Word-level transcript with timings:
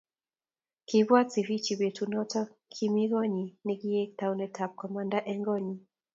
Kiibwat 0.87 1.27
Sifichi 1.31 1.73
betunoto 1.79 2.41
kimi 2.73 3.03
konyi 3.11 3.45
nekiek 3.65 4.09
taunetab 4.19 4.71
komanda 4.79 5.19
eng 5.31 5.43
konyi 5.47 5.75